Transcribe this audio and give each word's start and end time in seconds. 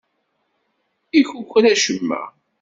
Ikukra 1.19 1.69
acemma. 1.73 2.19